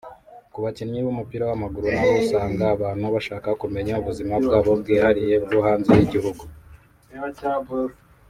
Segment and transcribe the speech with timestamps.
[0.53, 6.45] Ku bakinnyi b’umupira w’amaguru nabo usanga abantu bashaka kumenya ubuzima bwabo bwihariye bwo hanze y’ikibugu